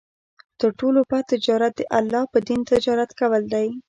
تر 0.59 0.69
ټولو 0.79 0.99
بَد 1.09 1.23
تجارت 1.33 1.73
د 1.77 1.81
الله 1.97 2.23
تعالی 2.23 2.31
په 2.33 2.39
دين 2.47 2.61
تجارت 2.71 3.09
کول 3.19 3.43
دی 3.53 3.67